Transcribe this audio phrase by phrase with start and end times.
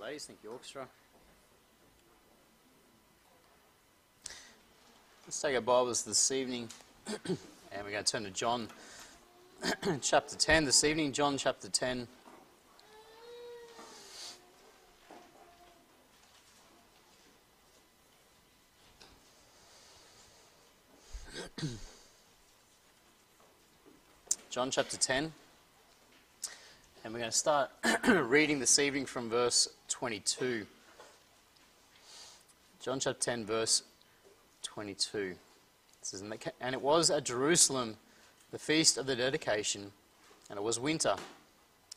[0.00, 0.26] ladies.
[0.26, 0.86] Thank you, orchestra.
[5.26, 6.68] Let's take our Bibles this evening,
[7.26, 7.36] and
[7.82, 8.68] we're going to turn to John
[10.00, 11.12] chapter 10 this evening.
[11.12, 12.06] John chapter 10.
[24.50, 25.32] John chapter 10.
[27.08, 27.70] And we're going to start
[28.06, 30.66] reading this evening from verse 22.
[32.82, 33.82] John chapter 10, verse
[34.62, 35.18] 22.
[35.18, 35.36] It
[36.02, 36.22] says,
[36.60, 37.96] And it was at Jerusalem
[38.50, 39.90] the feast of the dedication,
[40.50, 41.14] and it was winter.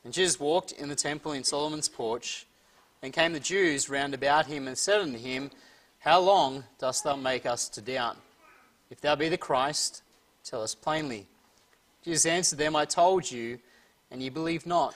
[0.02, 2.46] And Jesus walked in the temple in Solomon's porch,
[3.02, 5.50] and came the Jews round about him and said unto him,
[5.98, 8.16] How long dost thou make us to doubt?
[8.88, 10.02] If thou be the Christ,
[10.42, 11.26] tell us plainly.
[12.02, 13.58] Jesus answered them, I told you
[14.12, 14.94] and ye believe not.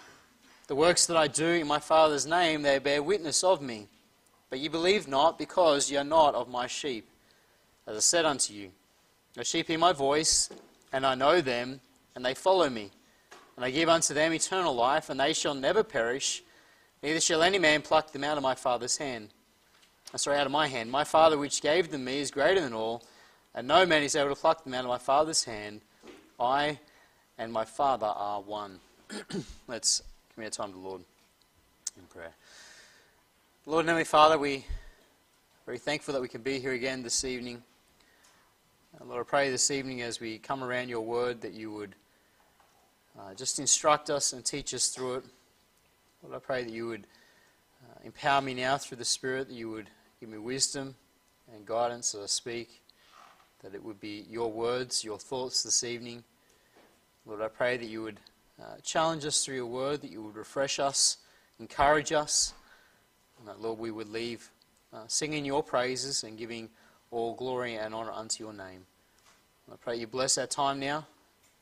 [0.69, 3.89] The works that I do in my Father's name, they bear witness of me.
[4.51, 7.09] But ye believe not, because ye are not of my sheep.
[7.87, 8.71] As I said unto you,
[9.35, 10.51] the sheep hear my voice,
[10.93, 11.81] and I know them,
[12.15, 12.91] and they follow me.
[13.57, 16.43] And I give unto them eternal life, and they shall never perish,
[17.03, 19.31] neither shall any man pluck them out of my Father's hand.
[20.13, 20.91] Uh, sorry, out of my hand.
[20.91, 23.03] My Father which gave them me is greater than all,
[23.55, 25.81] and no man is able to pluck them out of my Father's hand.
[26.39, 26.81] I
[27.39, 28.81] and my Father are one.
[29.69, 30.03] Let's
[30.35, 31.03] commit time to the Lord
[31.97, 32.33] in prayer.
[33.65, 34.63] Lord and Heavenly Father, we are
[35.65, 37.63] very thankful that we can be here again this evening.
[39.01, 41.95] Uh, Lord, I pray this evening as we come around your word that you would
[43.17, 45.25] uh, just instruct us and teach us through it.
[46.25, 47.07] Lord, I pray that you would
[47.85, 50.97] uh, empower me now through the Spirit, that you would give me wisdom
[51.55, 52.83] and guidance as I speak,
[53.63, 56.25] that it would be your words, your thoughts this evening.
[57.25, 58.19] Lord, I pray that you would
[58.61, 61.19] uh, challenge us through your word, that you would refresh us,
[61.61, 62.55] encourage us,
[63.39, 64.51] and that, Lord, we would leave
[64.93, 66.71] uh, singing your praises and giving
[67.11, 68.87] all glory and honour unto your name.
[69.67, 71.07] And I pray you bless our time now,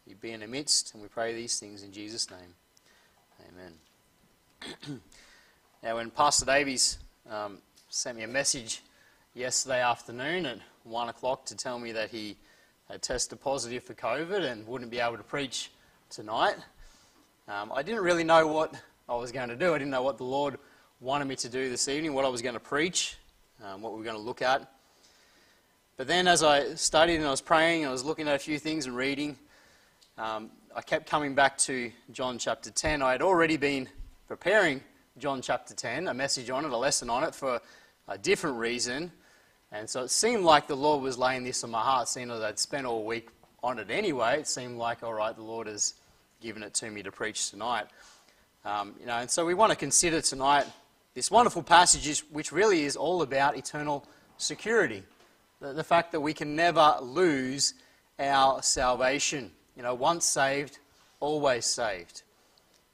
[0.06, 2.54] you be in the midst, and we pray these things in Jesus' name.
[3.48, 5.00] Amen.
[5.82, 6.98] now, when Pastor Davies
[7.30, 7.58] um,
[7.88, 8.82] sent me a message
[9.34, 12.36] yesterday afternoon at 1 o'clock to tell me that he
[12.88, 15.70] had tested positive for COVID and wouldn't be able to preach
[16.10, 16.56] tonight.
[17.46, 18.74] Um, I didn't really know what
[19.06, 19.74] I was going to do.
[19.74, 20.56] I didn't know what the Lord
[20.98, 23.18] wanted me to do this evening, what I was going to preach,
[23.62, 24.72] um, what we were going to look at.
[25.98, 28.38] But then, as I studied and I was praying and I was looking at a
[28.38, 29.36] few things and reading,
[30.16, 33.02] um, I kept coming back to John chapter 10.
[33.02, 33.90] I had already been
[34.26, 34.80] preparing
[35.18, 37.60] John chapter 10, a message on it, a lesson on it, for
[38.08, 39.12] a different reason.
[39.70, 42.42] And so it seemed like the Lord was laying this on my heart, seeing that
[42.42, 43.28] I'd spent all week
[43.62, 44.40] on it anyway.
[44.40, 45.92] It seemed like, all right, the Lord has
[46.44, 47.86] given it to me to preach tonight.
[48.66, 50.66] Um, you know, and so we want to consider tonight
[51.14, 54.06] this wonderful passage, which really is all about eternal
[54.36, 55.02] security.
[55.62, 57.72] The, the fact that we can never lose
[58.18, 59.52] our salvation.
[59.74, 60.80] You know, once saved,
[61.18, 62.22] always saved.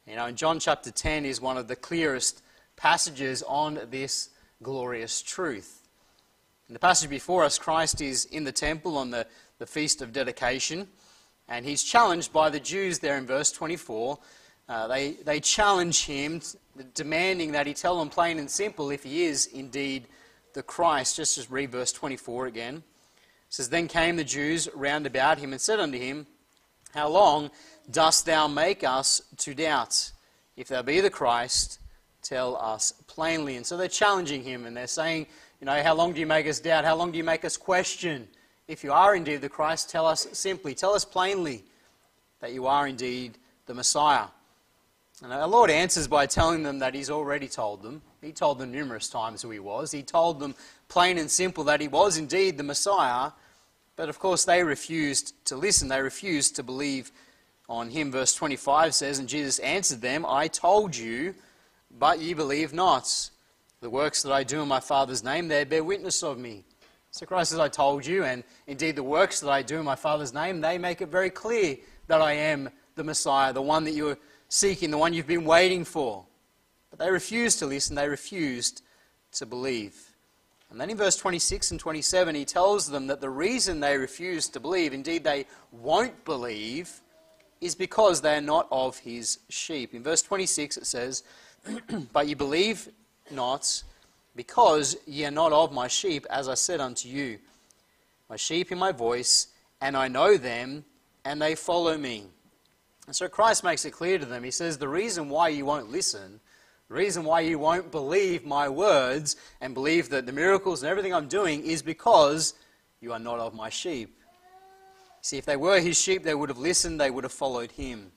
[0.07, 2.43] You know, and John chapter 10 is one of the clearest
[2.77, 4.31] passages on this
[4.63, 5.89] glorious truth.
[6.69, 9.27] In the passage before us, Christ is in the temple on the,
[9.59, 10.87] the Feast of Dedication,
[11.51, 14.19] and he's challenged by the Jews there in verse 24.
[14.69, 16.41] Uh, they, they challenge him,
[16.95, 20.07] demanding that he tell them plain and simple if he is indeed
[20.55, 21.17] the Christ.
[21.17, 22.77] Just as read verse 24 again.
[22.77, 22.83] It
[23.49, 26.29] says, Then came the Jews round about him and said unto him,
[26.95, 27.51] How long
[27.91, 30.13] dost thou make us to doubt?
[30.57, 31.81] If thou be the Christ,
[32.23, 33.57] tell us plainly.
[33.57, 35.27] And so they're challenging him and they're saying,
[35.61, 36.85] you know, how long do you make us doubt?
[36.85, 38.29] How long do you make us question?
[38.71, 41.65] If you are indeed the Christ, tell us simply, tell us plainly
[42.39, 43.37] that you are indeed
[43.67, 44.27] the Messiah.
[45.25, 48.01] And our Lord answers by telling them that He's already told them.
[48.23, 49.91] He told them numerous times who He was.
[49.91, 50.55] He told them
[50.87, 53.33] plain and simple that He was indeed the Messiah.
[53.97, 55.89] But of course, they refused to listen.
[55.89, 57.11] They refused to believe
[57.69, 58.13] on Him.
[58.13, 61.35] Verse 25 says, And Jesus answered them, I told you,
[61.99, 63.31] but ye believe not.
[63.81, 66.63] The works that I do in my Father's name, they bear witness of me.
[67.13, 69.97] So Christ, as I told you, and indeed the works that I do in my
[69.97, 71.77] Father's name, they make it very clear
[72.07, 74.19] that I am the Messiah, the one that you're
[74.49, 76.25] seeking, the one you've been waiting for.
[76.91, 78.83] But they refused to listen, they refused
[79.33, 79.97] to believe.
[80.71, 84.49] And then in verse 26 and 27, he tells them that the reason they refuse
[84.51, 87.01] to believe, indeed they won't believe,
[87.61, 89.95] is because they are not of his sheep.
[89.95, 91.25] In verse 26 it says,
[92.13, 92.89] But you believe
[93.33, 93.83] not,
[94.37, 97.39] because ye are not of my sheep, as I said unto you.
[98.29, 99.49] My sheep hear my voice,
[99.81, 100.85] and I know them,
[101.25, 102.25] and they follow me.
[103.07, 104.45] And so Christ makes it clear to them.
[104.45, 106.41] He says, The reason why you won't listen,
[106.89, 111.15] The reason why you won't believe my words and believe that the miracles and everything
[111.15, 112.55] I'm doing is because
[113.01, 114.17] you are not of my sheep.
[115.23, 118.13] See, if they were his sheep, they would have listened, they would have followed him.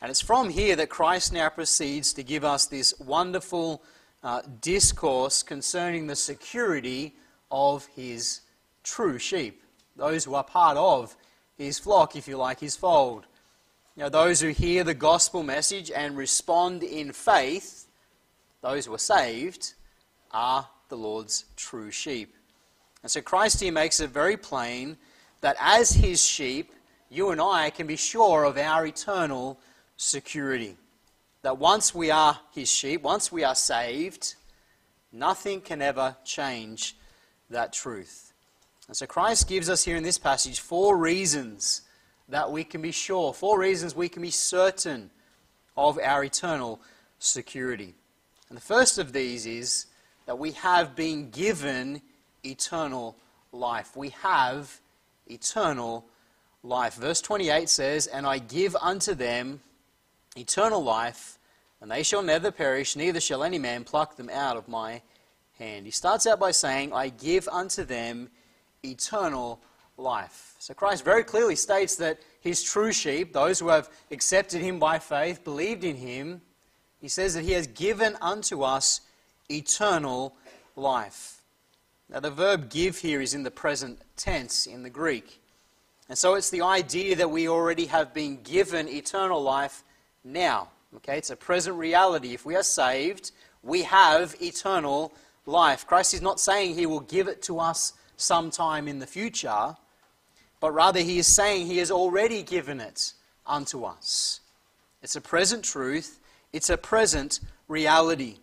[0.00, 3.82] And it's from here that Christ now proceeds to give us this wonderful
[4.22, 7.14] uh, discourse concerning the security
[7.50, 8.40] of his
[8.82, 9.62] true sheep,
[9.96, 11.16] those who are part of
[11.56, 13.26] his flock, if you like, his fold.
[14.00, 17.86] Know, those who hear the gospel message and respond in faith,
[18.62, 19.74] those who are saved,
[20.30, 22.34] are the Lord's true sheep.
[23.02, 24.96] And so Christ here makes it very plain
[25.42, 26.72] that as his sheep,
[27.10, 29.60] you and I can be sure of our eternal
[29.98, 30.78] security.
[31.42, 34.34] That once we are his sheep, once we are saved,
[35.12, 36.96] nothing can ever change
[37.48, 38.32] that truth.
[38.86, 41.82] And so Christ gives us here in this passage four reasons
[42.28, 45.10] that we can be sure, four reasons we can be certain
[45.76, 46.80] of our eternal
[47.18, 47.94] security.
[48.48, 49.86] And the first of these is
[50.26, 52.02] that we have been given
[52.44, 53.16] eternal
[53.52, 53.96] life.
[53.96, 54.80] We have
[55.28, 56.06] eternal
[56.62, 56.94] life.
[56.94, 59.60] Verse 28 says, And I give unto them
[60.36, 61.38] eternal life,
[61.80, 65.02] and they shall never perish, neither shall any man pluck them out of my
[65.58, 65.86] hand.
[65.86, 68.30] He starts out by saying, I give unto them
[68.82, 69.60] eternal
[69.96, 70.54] life.
[70.58, 74.98] So Christ very clearly states that his true sheep, those who have accepted him by
[74.98, 76.40] faith, believed in him,
[77.00, 79.00] he says that he has given unto us
[79.50, 80.36] eternal
[80.76, 81.42] life.
[82.08, 85.40] Now, the verb give here is in the present tense in the Greek.
[86.08, 89.84] And so it's the idea that we already have been given eternal life
[90.24, 90.68] now.
[90.96, 92.34] Okay, it's a present reality.
[92.34, 93.32] If we are saved,
[93.62, 95.12] we have eternal
[95.46, 95.86] life.
[95.86, 99.76] Christ is not saying he will give it to us sometime in the future,
[100.58, 103.12] but rather he is saying he has already given it
[103.46, 104.40] unto us.
[105.02, 106.20] It's a present truth,
[106.52, 108.36] it's a present reality.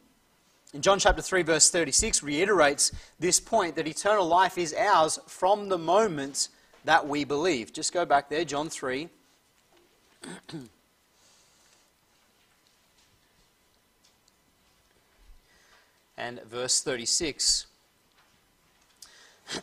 [0.74, 5.70] In John chapter 3, verse 36, reiterates this point that eternal life is ours from
[5.70, 6.50] the moment
[6.86, 7.72] that we believe.
[7.74, 9.10] Just go back there, John 3.
[16.18, 17.68] and verse 36.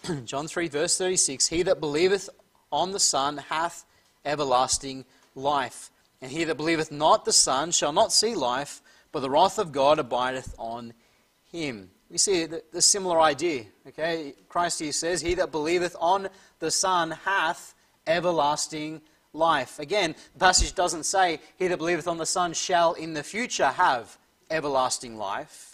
[0.25, 2.31] John 3, verse 36 He that believeth
[2.73, 3.85] on the Son hath
[4.25, 5.05] everlasting
[5.35, 5.91] life.
[6.23, 8.81] And he that believeth not the Son shall not see life,
[9.13, 10.95] but the wrath of God abideth on
[11.53, 11.91] him.
[12.11, 13.65] We see the, similar idea.
[13.89, 16.29] Okay, Christ here says, He that believeth on
[16.61, 17.75] the Son hath
[18.07, 19.01] everlasting
[19.33, 19.79] life.
[19.79, 23.67] Again, the passage doesn't say, He that believeth on the Son shall in the future
[23.67, 24.17] have
[24.51, 25.74] everlasting life.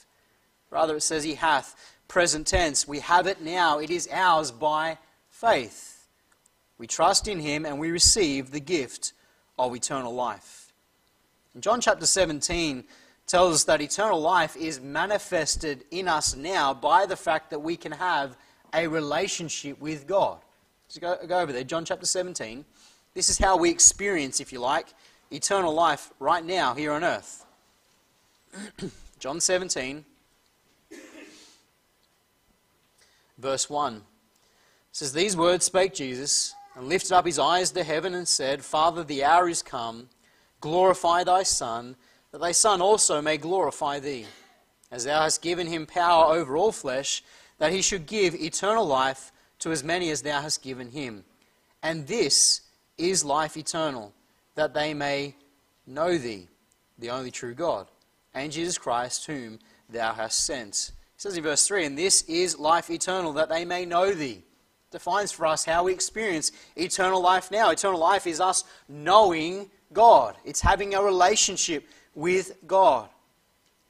[0.70, 1.96] Rather, it says, He hath.
[2.08, 2.88] Present tense.
[2.88, 3.78] We have it now.
[3.78, 6.08] It is ours by faith.
[6.76, 9.12] We trust in Him and we receive the gift
[9.58, 10.72] of eternal life.
[11.54, 12.84] In John chapter 17
[13.26, 17.76] tells us that eternal life is manifested in us now by the fact that we
[17.76, 18.36] can have
[18.74, 20.38] a relationship with God.
[20.88, 22.64] So go, go over there, John chapter 17.
[23.14, 24.88] This is how we experience, if you like,
[25.30, 27.44] eternal life right now here on earth.
[29.18, 30.04] John 17,
[33.40, 34.02] verse 1
[34.92, 39.02] says, These words spake Jesus, and lifted up his eyes to heaven, and said, Father,
[39.02, 40.08] the hour is come,
[40.60, 41.96] glorify thy Son
[42.32, 44.26] that thy Son also may glorify thee,
[44.90, 47.22] as thou hast given him power over all flesh,
[47.58, 51.24] that he should give eternal life to as many as thou hast given him.
[51.82, 52.62] And this
[52.96, 54.12] is life eternal,
[54.54, 55.34] that they may
[55.86, 56.48] know thee,
[56.98, 57.88] the only true God,
[58.32, 60.92] and Jesus Christ, whom thou hast sent.
[61.20, 64.42] Says in verse 3, And this is life eternal, that they may know thee.
[64.90, 67.68] Defines for us how we experience eternal life now.
[67.68, 73.10] Eternal life is us knowing God, it's having a relationship with God.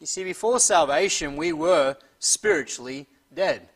[0.00, 3.68] You see, before salvation, we were spiritually dead.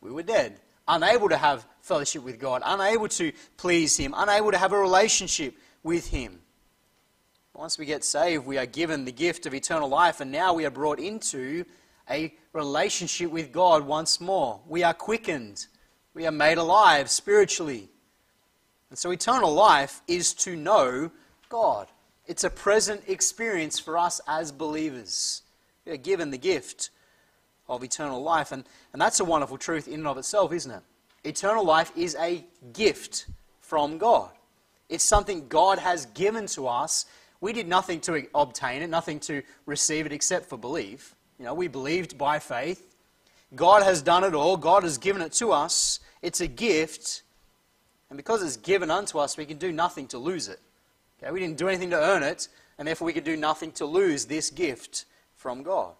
[0.00, 4.58] We were dead, unable to have fellowship with God, unable to please Him, unable to
[4.58, 6.38] have a relationship with Him.
[7.54, 10.64] Once we get saved, we are given the gift of eternal life, and now we
[10.64, 11.64] are brought into
[12.08, 14.60] a relationship with God once more.
[14.66, 15.66] We are quickened,
[16.14, 17.88] we are made alive spiritually.
[18.90, 21.10] And so, eternal life is to know
[21.48, 21.86] God.
[22.26, 25.42] It's a present experience for us as believers.
[25.84, 26.90] We are given the gift
[27.68, 28.52] of eternal life.
[28.52, 30.82] And, and that's a wonderful truth in and of itself, isn't it?
[31.24, 33.26] Eternal life is a gift
[33.60, 34.30] from God.
[34.88, 37.06] It's something God has given to us.
[37.40, 41.14] We did nothing to obtain it, nothing to receive it except for belief.
[41.40, 42.94] You know, we believed by faith.
[43.56, 44.58] God has done it all.
[44.58, 45.98] God has given it to us.
[46.20, 47.22] It's a gift.
[48.10, 50.60] And because it's given unto us, we can do nothing to lose it.
[51.18, 53.86] Okay, we didn't do anything to earn it, and therefore we could do nothing to
[53.86, 55.94] lose this gift from God.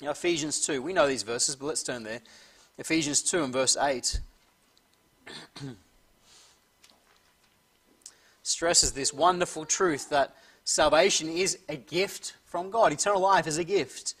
[0.00, 2.20] Now, Ephesians 2, we know these verses, but let's turn there.
[2.78, 4.20] Ephesians 2 and verse 8
[8.42, 12.92] stresses this wonderful truth that salvation is a gift from God.
[12.94, 14.14] Eternal life is a gift.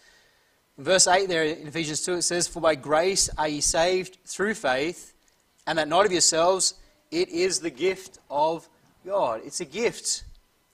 [0.76, 4.18] In verse 8 there in Ephesians 2 it says, For by grace are ye saved
[4.24, 5.14] through faith,
[5.66, 6.74] and that not of yourselves,
[7.10, 8.68] it is the gift of
[9.06, 9.40] God.
[9.44, 10.24] It's a gift.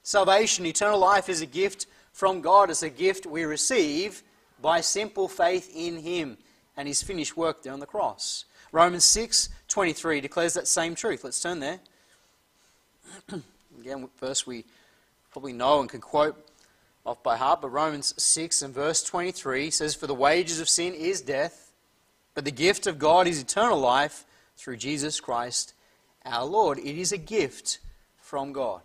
[0.03, 2.71] Salvation, eternal life is a gift from God.
[2.71, 4.23] It's a gift we receive
[4.63, 6.39] by simple faith in Him
[6.77, 8.47] and His finished work there on the cross.
[8.73, 11.25] Romans 6 23 declares that same truth.
[11.25, 11.81] Let's turn there.
[13.81, 14.65] Again, verse we
[15.31, 16.50] probably know and can quote
[17.05, 20.95] off by heart, but Romans 6 and verse 23 says, For the wages of sin
[20.95, 21.73] is death,
[22.35, 24.25] but the gift of God is eternal life
[24.57, 25.75] through Jesus Christ
[26.25, 26.79] our Lord.
[26.79, 27.79] It is a gift
[28.19, 28.83] from God.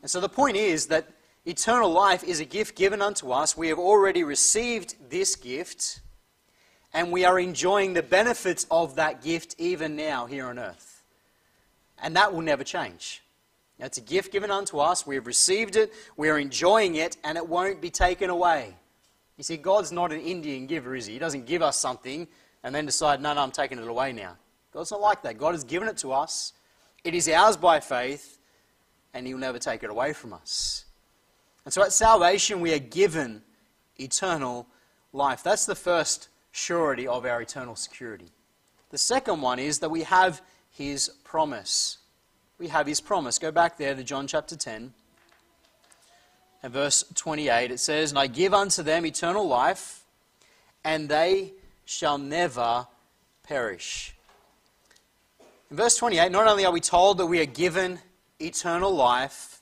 [0.00, 1.08] And so the point is that
[1.44, 3.56] eternal life is a gift given unto us.
[3.56, 6.00] We have already received this gift,
[6.92, 11.02] and we are enjoying the benefits of that gift even now here on earth.
[12.00, 13.22] And that will never change.
[13.78, 15.06] It's a gift given unto us.
[15.06, 15.92] We have received it.
[16.16, 18.76] We are enjoying it, and it won't be taken away.
[19.36, 21.14] You see, God's not an Indian giver, is He?
[21.14, 22.28] He doesn't give us something
[22.62, 24.36] and then decide, no, no, I'm taking it away now.
[24.72, 25.36] God's not like that.
[25.36, 26.52] God has given it to us.
[27.02, 28.38] It is ours by faith,
[29.14, 30.84] and He'll never take it away from us.
[31.64, 33.42] And so at salvation, we are given
[33.98, 34.66] eternal
[35.12, 35.42] life.
[35.42, 38.30] That's the first surety of our eternal security.
[38.90, 41.98] The second one is that we have His promise
[42.62, 43.40] we have his promise.
[43.40, 44.92] Go back there to John chapter 10
[46.62, 47.72] and verse 28.
[47.72, 50.04] It says, And I give unto them eternal life,
[50.84, 51.54] and they
[51.86, 52.86] shall never
[53.42, 54.14] perish.
[55.72, 57.98] In verse 28, not only are we told that we are given
[58.38, 59.60] eternal life,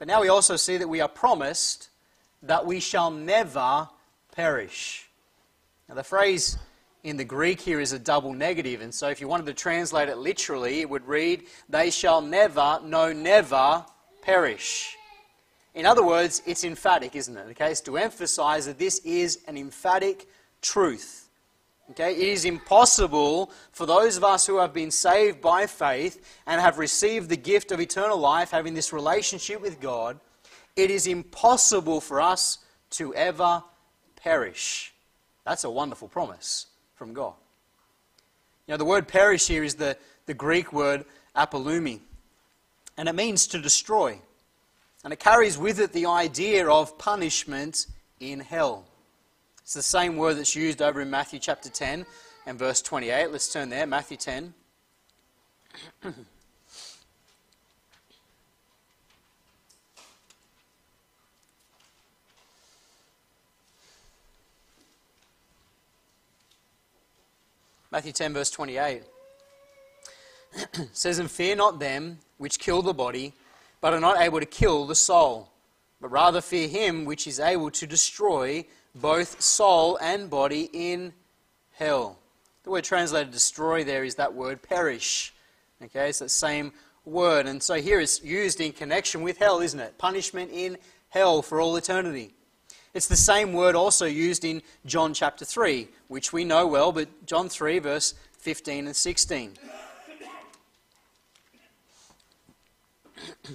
[0.00, 1.90] but now we also see that we are promised
[2.42, 3.88] that we shall never
[4.32, 5.08] perish.
[5.88, 6.58] Now, the phrase
[7.06, 8.80] in the Greek here is a double negative.
[8.80, 12.80] and so if you wanted to translate it literally, it would read, They shall never,
[12.82, 13.84] no, never
[14.22, 14.96] perish.
[15.74, 17.46] In other words, it's emphatic, isn't it?
[17.50, 20.26] Okay, it's to emphasize that this is an emphatic
[20.62, 21.28] truth.
[21.92, 26.60] Okay, it is impossible for those of us who have been saved by faith and
[26.60, 30.18] have received the gift of eternal life, having this relationship with God,
[30.74, 32.58] it is impossible for us
[32.90, 33.62] to ever
[34.16, 34.92] perish.
[35.44, 36.66] That's a wonderful promise
[36.96, 37.34] from God.
[38.66, 41.04] You know, the word perish here is the, the Greek word
[41.36, 42.00] apolumi,
[42.96, 44.18] and it means to destroy.
[45.04, 47.86] And it carries with it the idea of punishment
[48.18, 48.84] in hell.
[49.62, 52.06] It's the same word that's used over in Matthew chapter 10
[52.46, 53.30] and verse 28.
[53.30, 54.54] Let's turn there, Matthew 10.
[67.90, 69.02] Matthew 10, verse 28
[70.92, 73.32] says, And fear not them which kill the body,
[73.80, 75.52] but are not able to kill the soul,
[76.00, 78.64] but rather fear him which is able to destroy
[78.94, 81.12] both soul and body in
[81.72, 82.18] hell.
[82.64, 85.32] The word translated destroy there is that word perish.
[85.82, 86.72] Okay, it's that same
[87.04, 87.46] word.
[87.46, 89.98] And so here it's used in connection with hell, isn't it?
[89.98, 90.78] Punishment in
[91.08, 92.34] hell for all eternity.
[92.96, 97.26] It's the same word also used in John chapter 3, which we know well, but
[97.26, 99.52] John 3, verse 15 and 16.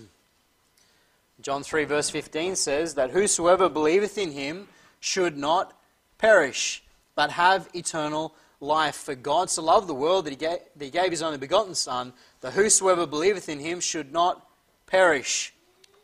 [1.41, 4.67] John 3, verse 15 says that whosoever believeth in him
[4.99, 5.75] should not
[6.19, 6.83] perish,
[7.15, 8.97] but have eternal life.
[8.97, 11.73] For God so loved the world that he, gave, that he gave his only begotten
[11.73, 14.45] Son, that whosoever believeth in him should not
[14.85, 15.51] perish,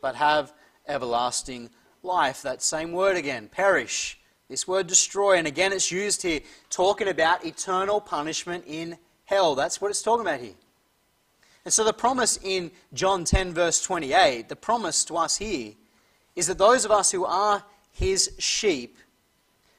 [0.01, 0.53] but have
[0.88, 1.70] everlasting
[2.07, 2.41] life.
[2.41, 4.19] That same word again, perish.
[4.49, 9.55] This word destroy, and again it's used here talking about eternal punishment in hell.
[9.55, 10.55] That's what it's talking about here.
[11.65, 15.73] And so the promise in John 10, verse 28, the promise to us here,
[16.33, 17.61] is that those of us who are
[17.91, 18.97] his sheep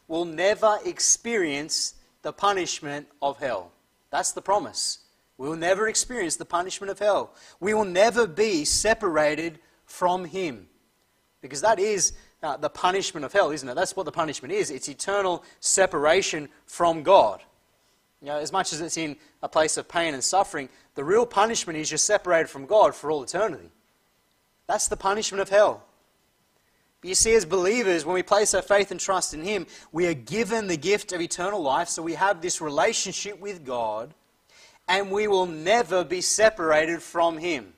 [0.06, 3.72] will never experience the punishment of hell.
[4.10, 4.98] That's the promise.
[5.38, 7.32] We will never experience the punishment of hell.
[7.58, 10.68] We will never be separated from him.
[11.40, 13.74] Because that is uh, the punishment of hell, isn't it?
[13.74, 14.70] That's what the punishment is.
[14.70, 17.42] It's eternal separation from God.
[18.20, 21.26] You know, as much as it's in a place of pain and suffering, the real
[21.26, 23.70] punishment is you're separated from God for all eternity.
[24.66, 25.84] That's the punishment of hell.
[27.00, 30.06] But you see, as believers, when we place our faith and trust in Him, we
[30.08, 34.12] are given the gift of eternal life, so we have this relationship with God,
[34.88, 37.72] and we will never be separated from Him.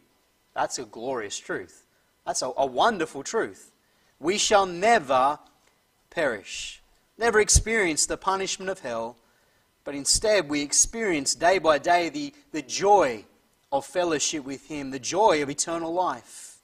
[0.55, 1.87] That's a glorious truth.
[2.31, 3.73] That's a, a wonderful truth.
[4.21, 5.41] We shall never
[6.11, 6.81] perish.
[7.19, 9.17] never experience the punishment of hell,
[9.83, 13.25] but instead we experience day by day the, the joy
[13.73, 16.59] of fellowship with Him, the joy of eternal life.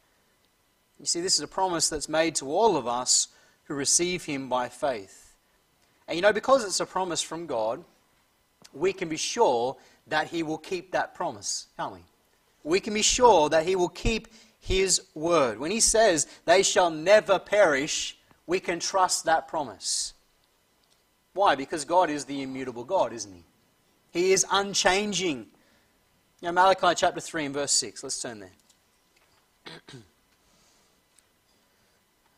[1.00, 3.26] You see, this is a promise that's made to all of us
[3.64, 5.34] who receive Him by faith.
[6.06, 7.82] And you know, because it's a promise from God,
[8.72, 12.00] we can be sure that He will keep that promise, can't we?
[12.62, 14.28] We can be sure that He will keep
[14.66, 15.60] His word.
[15.60, 18.18] When He says, they shall never perish,
[18.48, 20.12] we can trust that promise.
[21.34, 21.54] Why?
[21.54, 23.44] Because God is the immutable God, isn't He?
[24.10, 25.46] He is unchanging.
[26.42, 28.02] Know, Malachi chapter 3 and verse 6.
[28.02, 28.50] Let's turn there.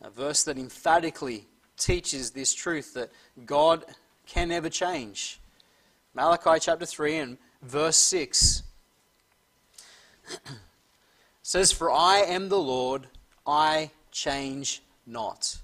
[0.03, 3.09] A verse that emphatically teaches this truth that
[3.47, 3.85] God
[4.27, 5.39] can never change.
[6.13, 8.61] Malachi chapter 3 and verse 6
[11.49, 13.07] says, For I am the Lord,
[13.47, 15.57] I change not.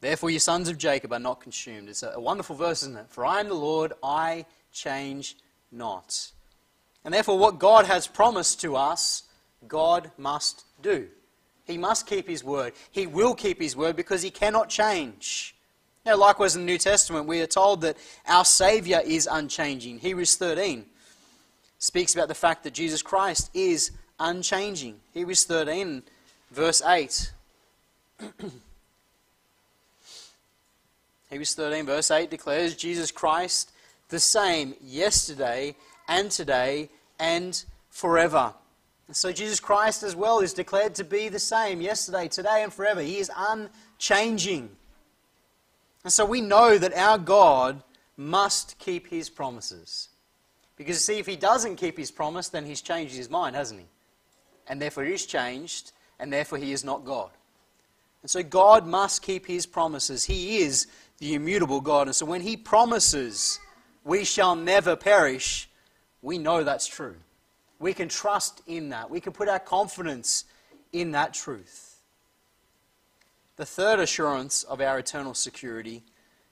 [0.00, 1.88] Therefore, your sons of Jacob are not consumed.
[1.88, 3.06] It's a wonderful verse, isn't it?
[3.08, 5.36] For I am the Lord, I change
[5.72, 6.30] not.
[7.04, 9.24] And therefore, what God has promised to us,
[9.66, 11.08] God must do.
[11.64, 12.74] He must keep His word.
[12.92, 15.56] He will keep His word because He cannot change.
[16.06, 17.96] Know, likewise, in the New Testament, we are told that
[18.28, 19.98] our Savior is unchanging.
[19.98, 20.86] Hebrews 13
[21.78, 25.00] speaks about the fact that Jesus Christ is unchanging.
[25.12, 26.02] Hebrews 13,
[26.50, 27.32] verse 8.
[31.30, 33.72] Hebrews 13, verse 8 declares Jesus Christ
[34.08, 35.74] the same yesterday
[36.08, 38.54] and today and forever.
[39.12, 43.02] So Jesus Christ as well is declared to be the same yesterday, today, and forever.
[43.02, 44.70] He is unchanging.
[46.04, 47.82] And so we know that our God
[48.16, 50.08] must keep his promises.
[50.76, 53.86] Because, see, if he doesn't keep his promise, then he's changed his mind, hasn't he?
[54.66, 57.30] And therefore is changed, and therefore he is not God.
[58.22, 60.24] And so God must keep his promises.
[60.24, 60.86] He is
[61.18, 62.06] the immutable God.
[62.06, 63.60] And so when he promises,
[64.02, 65.68] we shall never perish,
[66.22, 67.16] we know that's true.
[67.78, 69.10] We can trust in that.
[69.10, 70.44] We can put our confidence
[70.92, 72.00] in that truth.
[73.56, 76.02] The third assurance of our eternal security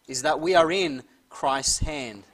[0.07, 2.25] is that we are in Christ's hand.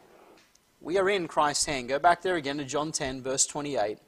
[0.81, 1.89] We are in Christ's hand.
[1.89, 3.99] Go back there again to John 10, verse 28.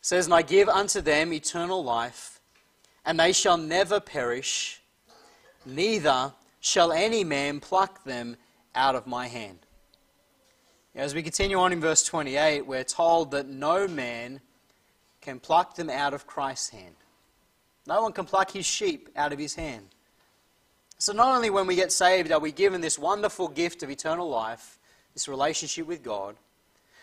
[0.00, 2.40] Says, And I give unto them eternal life,
[3.04, 4.80] and they shall never perish,
[5.64, 8.36] neither shall any man pluck them
[8.74, 9.58] out of my hand.
[10.94, 14.40] As we continue on in verse 28, we're told that no man
[15.20, 16.94] can pluck them out of Christ's hand.
[17.86, 19.86] No one can pluck his sheep out of his hand.
[20.98, 24.28] So, not only when we get saved are we given this wonderful gift of eternal
[24.28, 24.78] life,
[25.14, 26.36] this relationship with God,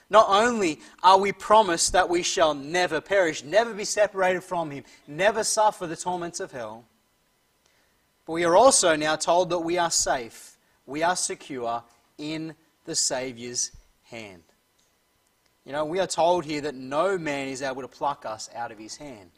[0.10, 4.84] not only are we promised that we shall never perish, never be separated from Him,
[5.08, 6.86] never suffer the torments of hell,
[8.26, 11.84] but we are also now told that we are safe, we are secure
[12.18, 13.72] in the Saviour's
[14.04, 14.44] hand.
[15.66, 18.72] You know, we are told here that no man is able to pluck us out
[18.72, 19.32] of his hand.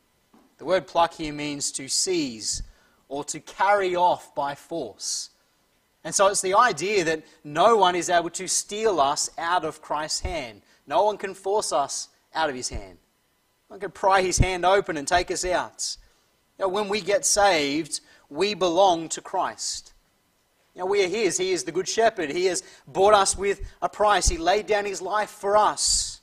[0.60, 2.62] The word pluck here means to seize
[3.08, 5.32] or to carry off by force.
[6.04, 9.82] And so it's the idea that no one is able to steal us out of
[9.82, 10.62] Christ's hand.
[10.88, 12.98] No one can force us out of his hand.
[13.70, 15.98] No one can pry his hand open and take us out.
[16.58, 19.94] You know, when we get saved, we belong to Christ.
[20.76, 21.38] You know, we are His.
[21.38, 22.30] He is the Good Shepherd.
[22.30, 24.30] He has bought us with a price.
[24.30, 26.22] He laid down His life for us.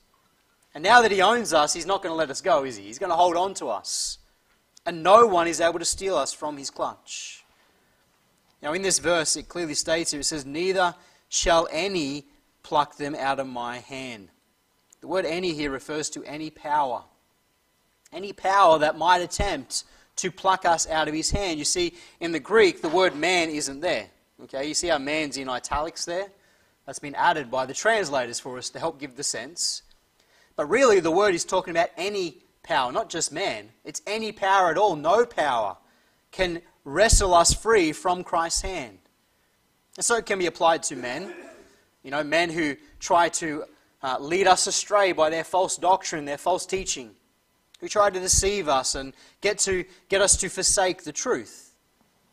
[0.74, 2.84] And now that He owns us, He's not going to let us go, is He?
[2.84, 4.18] He's going to hold on to us.
[4.84, 7.44] And no one is able to steal us from His clutch.
[8.62, 10.94] Now, in this verse, it clearly states here, it says, Neither
[11.28, 12.26] shall any
[12.62, 14.28] pluck them out of my hand.
[15.00, 17.04] The word any here refers to any power.
[18.12, 19.84] Any power that might attempt
[20.16, 21.58] to pluck us out of his hand.
[21.58, 24.06] You see, in the Greek, the word man isn't there.
[24.44, 26.28] Okay, you see how man's in italics there?
[26.86, 29.82] That's been added by the translators for us to help give the sense.
[30.54, 33.68] But really, the word is talking about any power, not just man.
[33.84, 34.96] It's any power at all.
[34.96, 35.76] No power
[36.32, 38.98] can wrestle us free from Christ's hand.
[39.96, 41.34] And so it can be applied to men.
[42.02, 43.64] You know, men who try to
[44.02, 47.10] uh, lead us astray by their false doctrine, their false teaching,
[47.80, 51.74] who try to deceive us and get, to, get us to forsake the truth.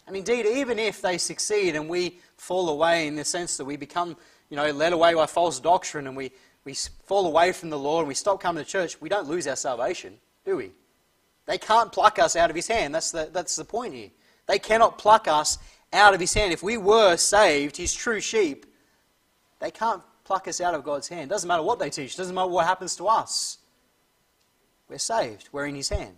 [0.05, 3.75] And indeed, even if they succeed and we fall away in the sense that we
[3.75, 4.15] become,
[4.49, 6.31] you know, led away by false doctrine and we,
[6.63, 9.47] we fall away from the Lord and we stop coming to church, we don't lose
[9.47, 10.71] our salvation, do we?
[11.47, 12.93] They can't pluck us out of His hand.
[12.93, 14.11] That's the, that's the point here.
[14.47, 15.57] They cannot pluck us
[15.91, 16.53] out of His hand.
[16.53, 18.65] If we were saved, His true sheep,
[19.59, 21.29] they can't pluck us out of God's hand.
[21.29, 23.57] Doesn't matter what they teach, doesn't matter what happens to us.
[24.89, 26.15] We're saved, we're in His hand.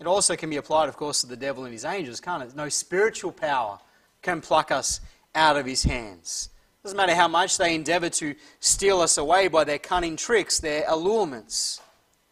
[0.00, 2.56] It also can be applied, of course, to the devil and his angels, can't it?
[2.56, 3.78] No spiritual power
[4.22, 5.00] can pluck us
[5.34, 6.48] out of his hands.
[6.82, 10.84] Doesn't matter how much they endeavor to steal us away by their cunning tricks, their
[10.88, 11.82] allurements.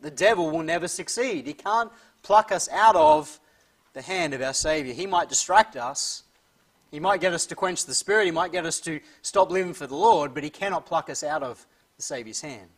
[0.00, 1.46] The devil will never succeed.
[1.46, 3.38] He can't pluck us out of
[3.98, 4.94] the hand of our Savior.
[4.94, 6.22] He might distract us.
[6.92, 8.26] He might get us to quench the Spirit.
[8.26, 11.24] He might get us to stop living for the Lord, but he cannot pluck us
[11.24, 12.68] out of the Savior's hand.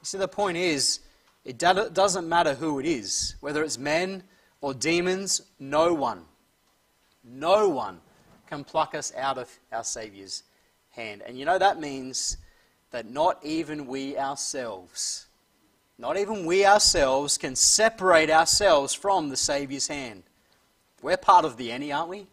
[0.00, 1.00] You see, the point is,
[1.44, 4.22] it doesn't matter who it is, whether it's men
[4.62, 6.24] or demons, no one,
[7.22, 8.00] no one
[8.48, 10.44] can pluck us out of our Saviour's
[10.92, 11.22] hand.
[11.26, 12.38] And you know, that means
[12.90, 15.26] that not even we ourselves,
[15.98, 20.22] not even we ourselves can separate ourselves from the Saviour's hand.
[21.02, 22.26] We're part of the any, aren't we?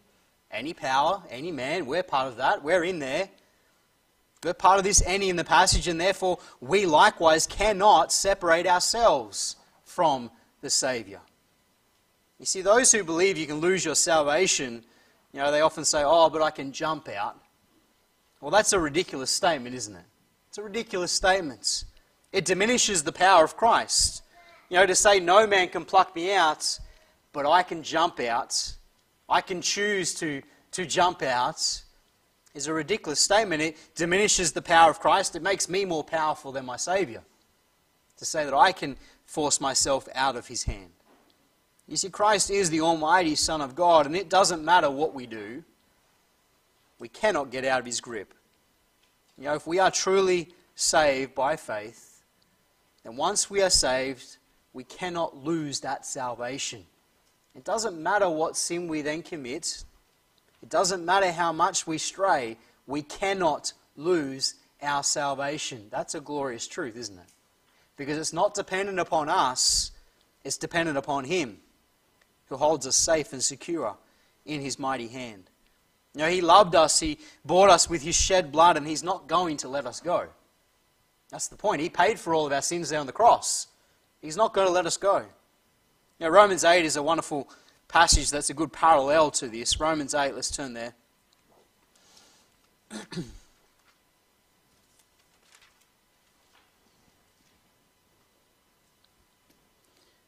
[0.50, 2.62] Any power, any man, we're part of that.
[2.62, 3.28] We're in there.
[4.44, 9.56] We're part of this any in the passage, and therefore we likewise cannot separate ourselves
[9.84, 11.20] from the Saviour.
[12.38, 14.84] You see, those who believe you can lose your salvation
[15.32, 17.38] you know, they often say, oh, but I can jump out.
[18.40, 20.04] Well, that's a ridiculous statement, isn't it?
[20.48, 21.84] It's a ridiculous statement.
[22.32, 24.22] It diminishes the power of Christ.
[24.68, 26.78] You know, to say no man can pluck me out,
[27.32, 28.74] but I can jump out,
[29.28, 30.42] I can choose to,
[30.72, 31.82] to jump out,
[32.54, 33.62] is a ridiculous statement.
[33.62, 35.36] It diminishes the power of Christ.
[35.36, 37.22] It makes me more powerful than my Saviour.
[38.18, 40.90] To say that I can force myself out of his hand.
[41.88, 45.26] You see, Christ is the Almighty Son of God, and it doesn't matter what we
[45.26, 45.64] do,
[46.98, 48.32] we cannot get out of His grip.
[49.36, 52.11] You know, if we are truly saved by faith,
[53.04, 54.38] then once we are saved,
[54.72, 56.84] we cannot lose that salvation.
[57.54, 59.84] It doesn't matter what sin we then commit,
[60.62, 65.88] it doesn't matter how much we stray, we cannot lose our salvation.
[65.90, 67.32] That's a glorious truth, isn't it?
[67.96, 69.90] Because it's not dependent upon us,
[70.44, 71.58] it's dependent upon Him
[72.52, 73.96] who holds us safe and secure
[74.44, 75.44] in his mighty hand.
[76.14, 79.26] You know, he loved us, he bought us with his shed blood, and he's not
[79.26, 80.26] going to let us go.
[81.32, 81.80] That's the point.
[81.80, 83.66] He paid for all of our sins there on the cross.
[84.20, 85.24] He's not going to let us go.
[86.20, 87.48] Now, Romans 8 is a wonderful
[87.88, 89.80] passage that's a good parallel to this.
[89.80, 90.92] Romans 8, let's turn there.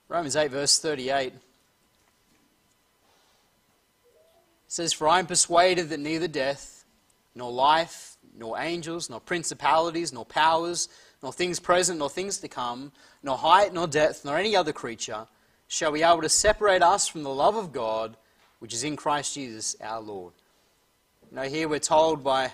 [0.08, 1.34] Romans 8, verse 38.
[4.66, 6.84] says, For I am persuaded that neither death,
[7.34, 10.88] nor life, nor angels, nor principalities, nor powers,
[11.22, 15.26] nor things present, nor things to come, nor height, nor depth, nor any other creature
[15.68, 18.16] shall be able to separate us from the love of God
[18.64, 20.32] which is in Christ Jesus our Lord.
[21.30, 22.50] Now, here we're told by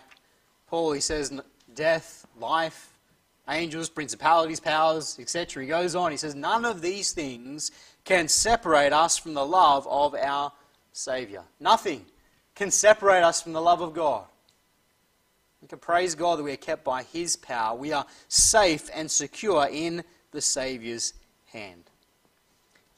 [0.66, 1.32] Paul, he says,
[1.72, 2.92] death, life,
[3.48, 5.62] angels, principalities, powers, etc.
[5.62, 7.70] He goes on, he says, none of these things
[8.04, 10.50] can separate us from the love of our
[10.92, 11.42] Savior.
[11.60, 12.06] Nothing
[12.56, 14.24] can separate us from the love of God.
[15.62, 17.76] We can praise God that we are kept by His power.
[17.76, 21.12] We are safe and secure in the Saviour's
[21.52, 21.84] hand.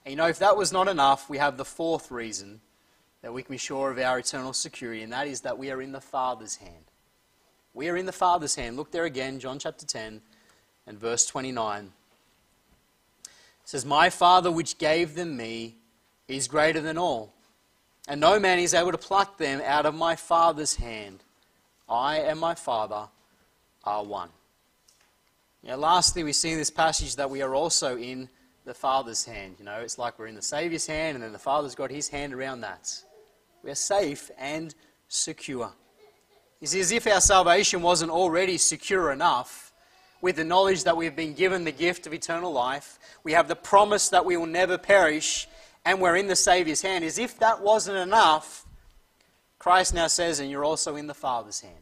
[0.04, 2.60] And you know, if that was not enough, we have the fourth reason
[3.22, 5.80] that we can be sure of our eternal security, and that is that we are
[5.80, 6.84] in the Father's hand.
[7.74, 8.76] We are in the Father's hand.
[8.76, 10.20] Look there again, John chapter 10
[10.86, 11.92] and verse 29.
[13.24, 13.30] It
[13.64, 15.76] says, My Father which gave them me
[16.26, 17.32] is greater than all
[18.08, 21.22] and no man is able to pluck them out of my Father's hand.
[21.92, 23.08] I and my Father
[23.84, 24.30] are one.
[25.62, 28.28] Now, lastly, we see in this passage that we are also in
[28.64, 29.56] the Father's hand.
[29.58, 32.08] You know, it's like we're in the Saviour's hand, and then the Father's got his
[32.08, 32.92] hand around that.
[33.62, 34.74] We are safe and
[35.08, 35.72] secure.
[36.60, 39.72] It's as if our salvation wasn't already secure enough
[40.20, 42.98] with the knowledge that we've been given the gift of eternal life.
[43.24, 45.48] We have the promise that we will never perish,
[45.84, 48.64] and we're in the Saviour's hand, as if that wasn't enough,
[49.58, 51.81] Christ now says, and you're also in the Father's hand.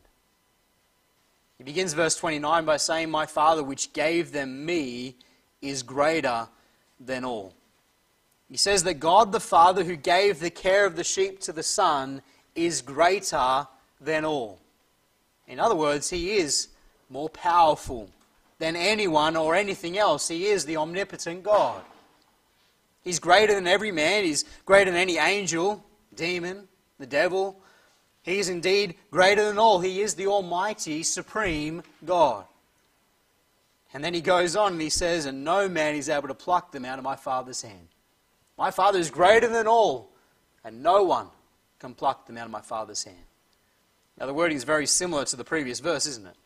[1.61, 5.16] He begins verse 29 by saying, My Father, which gave them me,
[5.61, 6.49] is greater
[6.99, 7.53] than all.
[8.49, 11.62] He says that God the Father, who gave the care of the sheep to the
[11.62, 12.23] Son,
[12.55, 13.66] is greater
[14.01, 14.59] than all.
[15.46, 16.68] In other words, He is
[17.11, 18.09] more powerful
[18.59, 20.29] than anyone or anything else.
[20.29, 21.83] He is the omnipotent God.
[23.05, 24.25] He's greater than every man.
[24.25, 26.68] He's greater than any angel, demon,
[26.99, 27.61] the devil.
[28.22, 29.80] He is indeed greater than all.
[29.80, 32.44] He is the Almighty, Supreme God.
[33.92, 36.70] And then he goes on and he says, And no man is able to pluck
[36.70, 37.88] them out of my Father's hand.
[38.56, 40.11] My Father is greater than all,
[40.64, 41.28] and no one
[41.78, 43.16] can pluck them out of my Father's hand.
[44.18, 46.37] Now, the wording is very similar to the previous verse, isn't it?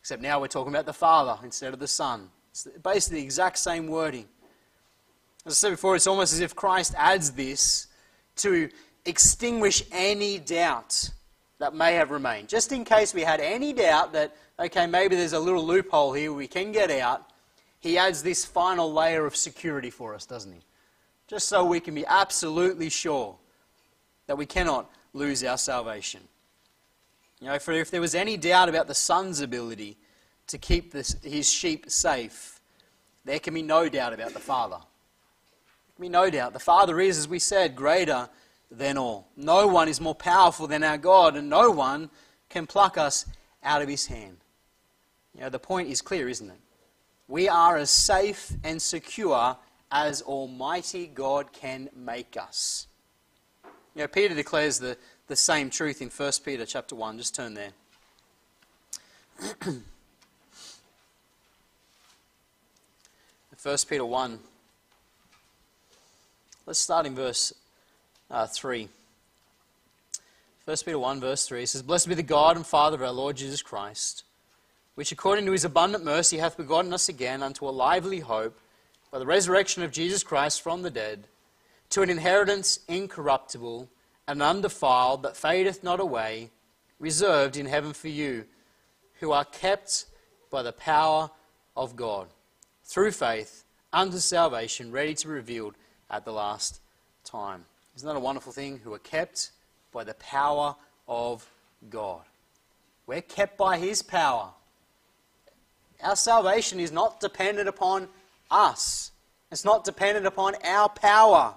[0.00, 2.28] Except now we're talking about the Father instead of the Son.
[2.50, 4.28] It's basically the exact same wording.
[5.46, 7.86] As I said before, it's almost as if Christ adds this
[8.36, 8.68] to
[9.06, 11.10] extinguish any doubt
[11.62, 12.48] that may have remained.
[12.48, 16.32] Just in case we had any doubt that, okay, maybe there's a little loophole here
[16.32, 17.30] we can get out,
[17.78, 20.58] he adds this final layer of security for us, doesn't he?
[21.28, 23.36] Just so we can be absolutely sure
[24.26, 26.22] that we cannot lose our salvation.
[27.40, 29.96] You know, for if there was any doubt about the Son's ability
[30.48, 32.60] to keep this, his sheep safe,
[33.24, 34.78] there can be no doubt about the Father.
[34.78, 36.54] There can be no doubt.
[36.54, 38.28] The Father is, as we said, greater
[38.76, 39.28] than all.
[39.36, 42.10] No one is more powerful than our God, and no one
[42.48, 43.26] can pluck us
[43.62, 44.38] out of his hand.
[45.34, 46.60] You know, the point is clear, isn't it?
[47.28, 49.56] We are as safe and secure
[49.90, 52.86] as Almighty God can make us.
[53.94, 54.96] You know, Peter declares the,
[55.28, 57.18] the same truth in 1 Peter chapter 1.
[57.18, 57.70] Just turn there.
[63.62, 64.38] 1 Peter 1.
[66.66, 67.52] Let's start in verse
[68.32, 68.88] uh, 3.
[70.64, 73.36] 1 Peter 1, verse 3 says, Blessed be the God and Father of our Lord
[73.36, 74.24] Jesus Christ,
[74.94, 78.58] which according to his abundant mercy hath begotten us again unto a lively hope
[79.10, 81.24] by the resurrection of Jesus Christ from the dead,
[81.90, 83.88] to an inheritance incorruptible
[84.26, 86.50] and undefiled that fadeth not away,
[86.98, 88.44] reserved in heaven for you,
[89.20, 90.06] who are kept
[90.50, 91.30] by the power
[91.76, 92.28] of God
[92.84, 95.74] through faith unto salvation, ready to be revealed
[96.08, 96.80] at the last
[97.24, 97.64] time.
[97.96, 98.78] Isn't that a wonderful thing?
[98.78, 99.50] Who are kept
[99.92, 100.74] by the power
[101.06, 101.48] of
[101.90, 102.22] God.
[103.06, 104.50] We're kept by His power.
[106.02, 108.08] Our salvation is not dependent upon
[108.50, 109.12] us,
[109.50, 111.54] it's not dependent upon our power,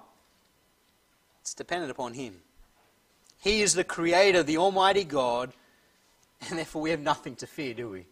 [1.40, 2.36] it's dependent upon Him.
[3.40, 5.52] He is the Creator, the Almighty God,
[6.48, 8.06] and therefore we have nothing to fear, do we?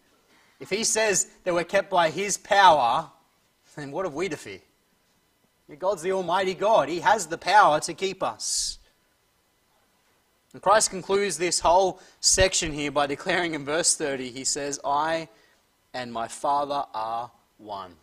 [0.61, 3.11] If He says that we're kept by His power,
[3.77, 4.61] then what have we to fear?
[5.79, 6.89] God's the Almighty God.
[6.89, 8.79] He has the power to keep us.
[10.53, 15.29] And Christ concludes this whole section here by declaring in verse 30, He says, I
[15.93, 17.95] and my Father are one.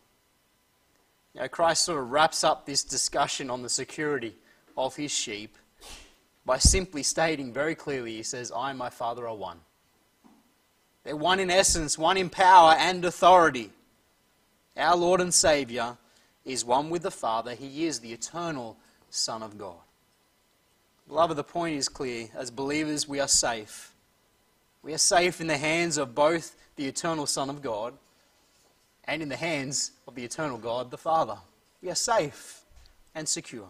[1.33, 4.35] Know, Christ sort of wraps up this discussion on the security
[4.75, 5.55] of His sheep
[6.45, 9.59] by simply stating very clearly, He says, I and my Father are one.
[11.03, 13.69] They're one in essence, one in power and authority.
[14.75, 15.97] Our Lord and Saviour
[16.45, 17.53] is one with the Father.
[17.53, 18.77] He is the eternal
[19.09, 19.75] Son of God.
[21.07, 22.29] Beloved, the point is clear.
[22.35, 23.93] As believers, we are safe.
[24.81, 27.93] We are safe in the hands of both the eternal Son of God
[29.05, 31.37] and in the hands of the eternal God, the Father.
[31.81, 32.61] We are safe
[33.13, 33.67] and secure.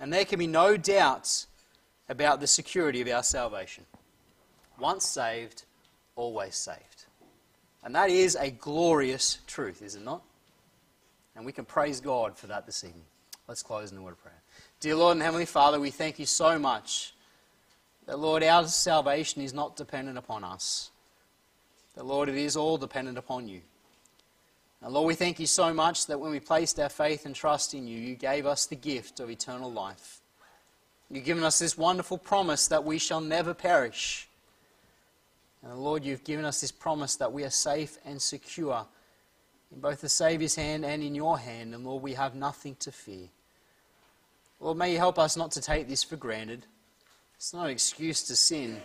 [0.00, 1.46] And there can be no doubts
[2.08, 3.84] about the security of our salvation.
[4.78, 5.64] Once saved,
[6.16, 7.04] always saved.
[7.84, 10.22] And that is a glorious truth, is it not?
[11.34, 13.04] And we can praise God for that this evening.
[13.48, 14.40] Let's close in the word of prayer.
[14.80, 17.14] Dear Lord and Heavenly Father, we thank you so much
[18.06, 20.90] that, Lord, our salvation is not dependent upon us.
[21.94, 23.60] That, Lord, it is all dependent upon you.
[24.82, 27.74] And Lord, we thank you so much that when we placed our faith and trust
[27.74, 30.20] in you, you gave us the gift of eternal life.
[31.10, 34.28] You've given us this wonderful promise that we shall never perish
[35.62, 38.84] and Lord, you've given us this promise that we are safe and secure
[39.72, 41.74] in both the Saviour's hand and in your hand.
[41.74, 43.28] And Lord, we have nothing to fear.
[44.60, 46.66] Lord, may you help us not to take this for granted.
[47.36, 48.80] It's no excuse to sin.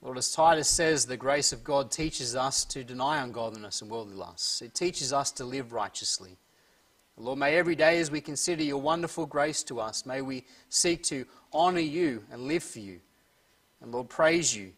[0.00, 4.16] Lord, as Titus says, the grace of God teaches us to deny ungodliness and worldly
[4.16, 4.62] lusts.
[4.62, 6.38] It teaches us to live righteously.
[7.16, 11.02] Lord, may every day as we consider your wonderful grace to us, may we seek
[11.04, 13.00] to honour you and live for you.
[13.80, 14.72] And Lord, praise you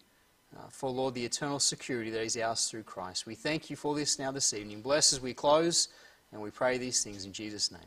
[0.57, 3.27] uh, for, Lord, the eternal security that is ours through Christ.
[3.27, 4.83] We thank you for this now this evening.
[4.83, 5.89] Bless as we close,
[6.33, 7.81] and we pray these things in Jesus' name.